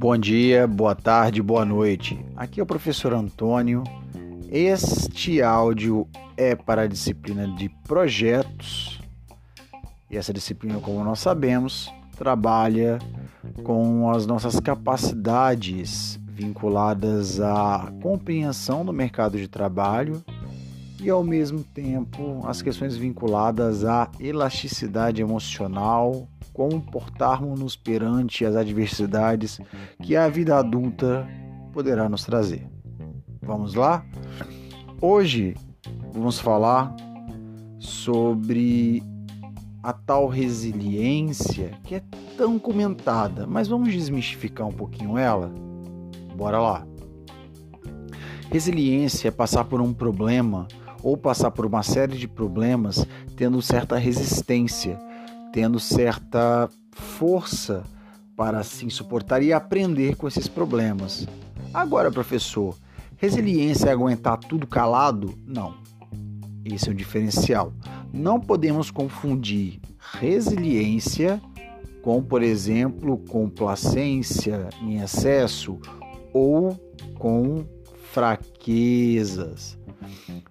Bom 0.00 0.16
dia, 0.16 0.66
boa 0.66 0.94
tarde, 0.94 1.42
boa 1.42 1.62
noite. 1.62 2.18
Aqui 2.34 2.58
é 2.58 2.62
o 2.62 2.66
professor 2.66 3.12
Antônio. 3.12 3.84
Este 4.50 5.42
áudio 5.42 6.08
é 6.38 6.56
para 6.56 6.82
a 6.82 6.86
disciplina 6.86 7.46
de 7.46 7.68
projetos. 7.86 8.98
E 10.10 10.16
essa 10.16 10.32
disciplina, 10.32 10.80
como 10.80 11.04
nós 11.04 11.18
sabemos, 11.18 11.92
trabalha 12.16 12.98
com 13.62 14.10
as 14.10 14.24
nossas 14.24 14.58
capacidades 14.58 16.18
vinculadas 16.30 17.38
à 17.38 17.92
compreensão 18.00 18.86
do 18.86 18.94
mercado 18.94 19.36
de 19.36 19.48
trabalho 19.48 20.24
e, 20.98 21.10
ao 21.10 21.22
mesmo 21.22 21.62
tempo, 21.62 22.40
as 22.46 22.62
questões 22.62 22.96
vinculadas 22.96 23.84
à 23.84 24.08
elasticidade 24.18 25.20
emocional, 25.20 26.26
como 26.52 26.80
portarmos-nos 26.80 27.76
perante 27.76 28.44
as 28.44 28.56
adversidades 28.56 29.60
que 30.02 30.16
a 30.16 30.28
vida 30.28 30.56
adulta 30.56 31.26
poderá 31.72 32.08
nos 32.08 32.24
trazer. 32.24 32.68
Vamos 33.42 33.74
lá? 33.74 34.04
Hoje 35.00 35.54
vamos 36.12 36.38
falar 36.38 36.94
sobre 37.78 39.02
a 39.82 39.92
tal 39.92 40.28
resiliência 40.28 41.70
que 41.84 41.94
é 41.94 42.02
tão 42.36 42.58
comentada, 42.58 43.46
mas 43.46 43.68
vamos 43.68 43.92
desmistificar 43.92 44.66
um 44.66 44.72
pouquinho 44.72 45.16
ela? 45.16 45.52
Bora 46.36 46.60
lá. 46.60 46.86
Resiliência 48.50 49.28
é 49.28 49.30
passar 49.30 49.64
por 49.64 49.80
um 49.80 49.94
problema 49.94 50.66
ou 51.02 51.16
passar 51.16 51.50
por 51.50 51.64
uma 51.64 51.82
série 51.82 52.18
de 52.18 52.28
problemas 52.28 53.06
tendo 53.36 53.62
certa 53.62 53.96
resistência 53.96 54.98
tendo 55.52 55.80
certa 55.80 56.68
força 56.92 57.84
para 58.36 58.58
assim 58.58 58.88
suportar 58.88 59.42
e 59.42 59.52
aprender 59.52 60.16
com 60.16 60.26
esses 60.26 60.48
problemas. 60.48 61.26
Agora, 61.74 62.10
professor, 62.10 62.76
resiliência 63.16 63.88
é 63.88 63.92
aguentar 63.92 64.38
tudo 64.38 64.66
calado? 64.66 65.34
Não. 65.46 65.74
Esse 66.64 66.88
é 66.88 66.92
o 66.92 66.94
diferencial. 66.94 67.72
Não 68.12 68.40
podemos 68.40 68.90
confundir 68.90 69.80
resiliência 69.98 71.40
com, 72.02 72.22
por 72.22 72.42
exemplo, 72.42 73.18
complacência 73.28 74.68
em 74.80 75.00
excesso 75.00 75.78
ou 76.32 76.72
com 77.18 77.64
fraquezas. 78.10 79.78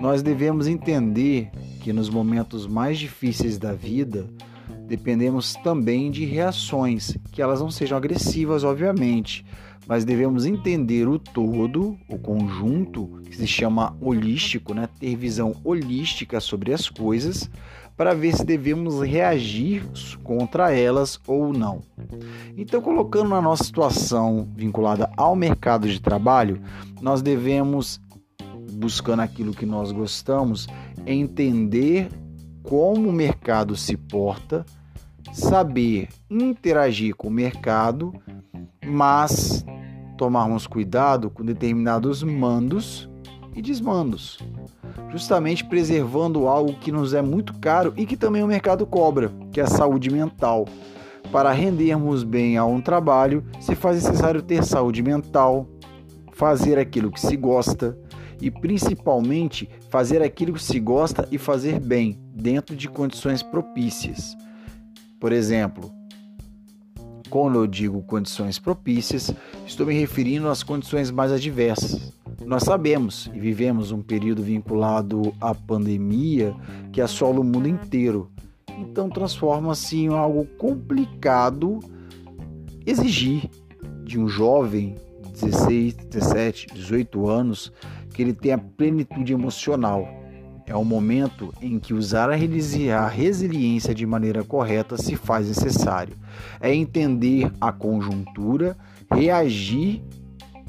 Nós 0.00 0.22
devemos 0.22 0.66
entender 0.66 1.50
que 1.80 1.92
nos 1.92 2.08
momentos 2.08 2.66
mais 2.66 2.98
difíceis 2.98 3.58
da 3.58 3.72
vida, 3.72 4.26
dependemos 4.90 5.54
também 5.62 6.10
de 6.10 6.24
reações, 6.24 7.16
que 7.30 7.40
elas 7.40 7.60
não 7.60 7.70
sejam 7.70 7.96
agressivas, 7.96 8.64
obviamente, 8.64 9.46
mas 9.86 10.04
devemos 10.04 10.44
entender 10.44 11.06
o 11.06 11.16
todo, 11.16 11.96
o 12.08 12.18
conjunto, 12.18 13.06
que 13.24 13.36
se 13.36 13.46
chama 13.46 13.96
holístico, 14.00 14.74
né? 14.74 14.88
ter 14.98 15.14
visão 15.14 15.54
holística 15.62 16.40
sobre 16.40 16.74
as 16.74 16.88
coisas, 16.88 17.48
para 17.96 18.14
ver 18.14 18.34
se 18.34 18.44
devemos 18.44 19.00
reagir 19.00 19.84
contra 20.24 20.72
elas 20.74 21.20
ou 21.24 21.52
não. 21.52 21.82
Então, 22.56 22.82
colocando 22.82 23.28
na 23.28 23.40
nossa 23.40 23.62
situação 23.62 24.48
vinculada 24.56 25.08
ao 25.16 25.36
mercado 25.36 25.88
de 25.88 26.00
trabalho, 26.00 26.60
nós 27.00 27.22
devemos, 27.22 28.00
buscando 28.72 29.20
aquilo 29.20 29.54
que 29.54 29.66
nós 29.66 29.92
gostamos, 29.92 30.66
entender 31.06 32.08
como 32.64 33.08
o 33.08 33.12
mercado 33.12 33.76
se 33.76 33.96
porta 33.96 34.66
saber 35.32 36.08
interagir 36.28 37.14
com 37.14 37.28
o 37.28 37.30
mercado, 37.30 38.12
mas 38.86 39.64
tomarmos 40.16 40.66
cuidado 40.66 41.30
com 41.30 41.44
determinados 41.44 42.22
mandos 42.22 43.08
e 43.54 43.62
desmandos, 43.62 44.38
justamente 45.10 45.64
preservando 45.64 46.46
algo 46.46 46.74
que 46.74 46.92
nos 46.92 47.14
é 47.14 47.22
muito 47.22 47.54
caro 47.58 47.92
e 47.96 48.04
que 48.04 48.16
também 48.16 48.42
o 48.42 48.46
mercado 48.46 48.86
cobra, 48.86 49.32
que 49.52 49.60
é 49.60 49.64
a 49.64 49.66
saúde 49.66 50.10
mental. 50.10 50.66
Para 51.32 51.52
rendermos 51.52 52.24
bem 52.24 52.56
a 52.56 52.64
um 52.64 52.80
trabalho, 52.80 53.44
se 53.60 53.74
faz 53.74 54.02
necessário 54.02 54.42
ter 54.42 54.64
saúde 54.64 55.02
mental, 55.02 55.66
fazer 56.32 56.78
aquilo 56.78 57.10
que 57.10 57.20
se 57.20 57.36
gosta 57.36 57.96
e 58.40 58.50
principalmente 58.50 59.68
fazer 59.90 60.22
aquilo 60.22 60.54
que 60.54 60.62
se 60.62 60.80
gosta 60.80 61.28
e 61.30 61.38
fazer 61.38 61.78
bem, 61.78 62.18
dentro 62.34 62.74
de 62.74 62.88
condições 62.88 63.42
propícias. 63.42 64.36
Por 65.20 65.32
exemplo, 65.32 65.92
quando 67.28 67.58
eu 67.58 67.66
digo 67.66 68.02
condições 68.02 68.58
propícias, 68.58 69.30
estou 69.66 69.86
me 69.86 69.92
referindo 69.92 70.48
às 70.48 70.62
condições 70.62 71.10
mais 71.10 71.30
adversas. 71.30 72.12
Nós 72.44 72.62
sabemos 72.62 73.30
e 73.34 73.38
vivemos 73.38 73.92
um 73.92 74.00
período 74.00 74.42
vinculado 74.42 75.34
à 75.38 75.54
pandemia 75.54 76.56
que 76.90 77.02
assola 77.02 77.38
o 77.38 77.44
mundo 77.44 77.68
inteiro. 77.68 78.30
Então 78.78 79.10
transforma-se 79.10 79.98
em 79.98 80.08
algo 80.08 80.46
complicado 80.56 81.80
exigir 82.86 83.50
de 84.04 84.18
um 84.18 84.26
jovem 84.26 84.96
de 85.22 85.44
16, 85.44 85.94
17, 85.94 86.66
18 86.74 87.28
anos 87.28 87.70
que 88.14 88.22
ele 88.22 88.32
tenha 88.32 88.56
plenitude 88.56 89.34
emocional 89.34 90.19
é 90.70 90.76
o 90.76 90.84
momento 90.84 91.52
em 91.60 91.80
que 91.80 91.92
usar 91.92 92.30
a 92.30 93.08
resiliência 93.08 93.92
de 93.92 94.06
maneira 94.06 94.44
correta 94.44 94.96
se 94.96 95.16
faz 95.16 95.48
necessário. 95.48 96.16
É 96.60 96.72
entender 96.72 97.50
a 97.60 97.72
conjuntura, 97.72 98.78
reagir 99.12 100.00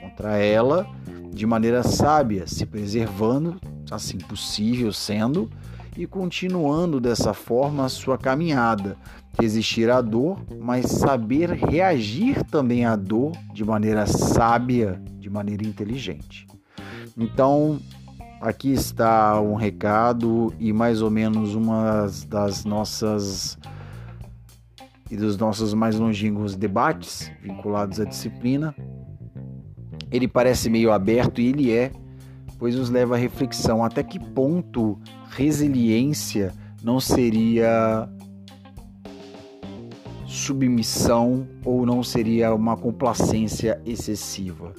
contra 0.00 0.36
ela 0.36 0.84
de 1.32 1.46
maneira 1.46 1.84
sábia, 1.84 2.44
se 2.44 2.66
preservando, 2.66 3.56
assim 3.88 4.18
possível 4.18 4.92
sendo, 4.92 5.48
e 5.96 6.08
continuando 6.08 7.00
dessa 7.00 7.32
forma 7.32 7.84
a 7.84 7.88
sua 7.88 8.18
caminhada. 8.18 8.96
Resistir 9.38 9.88
à 9.90 10.00
dor, 10.00 10.40
mas 10.60 10.86
saber 10.86 11.50
reagir 11.50 12.42
também 12.42 12.84
à 12.84 12.96
dor 12.96 13.30
de 13.52 13.64
maneira 13.64 14.06
sábia, 14.06 15.00
de 15.20 15.30
maneira 15.30 15.64
inteligente. 15.64 16.48
Então, 17.16 17.78
Aqui 18.44 18.74
está 18.74 19.40
um 19.40 19.54
recado 19.54 20.52
e 20.60 20.70
mais 20.70 21.00
ou 21.00 21.10
menos 21.10 21.54
uma 21.54 22.06
das 22.28 22.66
nossas 22.66 23.56
e 25.10 25.16
dos 25.16 25.38
nossos 25.38 25.72
mais 25.72 25.98
longínquos 25.98 26.54
debates 26.54 27.32
vinculados 27.42 27.98
à 28.00 28.04
disciplina. 28.04 28.74
Ele 30.10 30.28
parece 30.28 30.68
meio 30.68 30.92
aberto 30.92 31.40
e 31.40 31.46
ele 31.46 31.72
é, 31.72 31.90
pois 32.58 32.76
nos 32.76 32.90
leva 32.90 33.14
à 33.14 33.18
reflexão 33.18 33.82
até 33.82 34.02
que 34.02 34.18
ponto 34.18 34.98
resiliência 35.30 36.52
não 36.82 37.00
seria 37.00 38.06
submissão 40.26 41.48
ou 41.64 41.86
não 41.86 42.02
seria 42.02 42.54
uma 42.54 42.76
complacência 42.76 43.80
excessiva. 43.86 44.74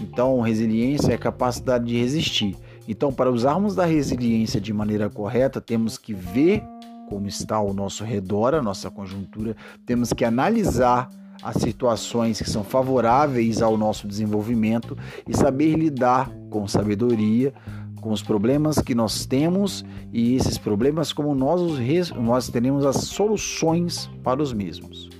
Então, 0.00 0.40
resiliência 0.40 1.12
é 1.12 1.14
a 1.14 1.18
capacidade 1.18 1.84
de 1.84 1.96
resistir. 1.96 2.56
Então, 2.88 3.12
para 3.12 3.30
usarmos 3.30 3.74
da 3.74 3.84
resiliência 3.84 4.60
de 4.60 4.72
maneira 4.72 5.10
correta, 5.10 5.60
temos 5.60 5.98
que 5.98 6.14
ver 6.14 6.62
como 7.08 7.26
está 7.26 7.56
ao 7.56 7.72
nosso 7.72 8.04
redor, 8.04 8.54
a 8.54 8.62
nossa 8.62 8.90
conjuntura, 8.90 9.56
temos 9.84 10.12
que 10.12 10.24
analisar 10.24 11.08
as 11.42 11.56
situações 11.56 12.40
que 12.40 12.50
são 12.50 12.64
favoráveis 12.64 13.62
ao 13.62 13.76
nosso 13.76 14.08
desenvolvimento 14.08 14.96
e 15.28 15.36
saber 15.36 15.74
lidar 15.76 16.30
com 16.50 16.66
sabedoria 16.66 17.52
com 18.00 18.12
os 18.12 18.22
problemas 18.22 18.78
que 18.78 18.94
nós 18.94 19.26
temos 19.26 19.84
e 20.12 20.36
esses 20.36 20.56
problemas 20.56 21.12
como 21.12 21.34
nós, 21.34 21.60
os, 21.60 21.80
nós 22.12 22.48
teremos 22.48 22.86
as 22.86 22.96
soluções 22.98 24.08
para 24.22 24.40
os 24.40 24.52
mesmos. 24.52 25.10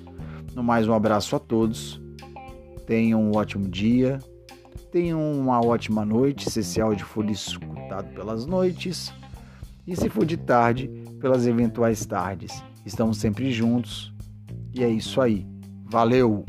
No 0.55 0.63
mais, 0.63 0.87
um 0.87 0.95
abraço 0.95 1.35
a 1.35 1.39
todos. 1.41 2.01
Tenham 2.87 3.21
um 3.21 3.37
ótimo 3.37 3.69
dia. 3.69 4.21
Tenham 4.91 5.21
uma 5.33 5.61
ótima 5.65 6.05
noite, 6.05 6.51
se 6.51 6.61
esse 6.61 6.81
áudio 6.81 7.07
for 7.07 7.29
escutado 7.29 8.13
pelas 8.15 8.47
noites 8.47 9.13
e 9.87 9.95
se 9.97 10.09
for 10.09 10.25
de 10.25 10.37
tarde, 10.37 10.89
pelas 11.21 11.47
eventuais 11.47 12.05
tardes. 12.07 12.63
Estamos 12.85 13.19
sempre 13.19 13.53
juntos 13.53 14.13
e 14.73 14.83
é 14.83 14.89
isso 14.89 15.21
aí. 15.21 15.47
Valeu! 15.85 16.45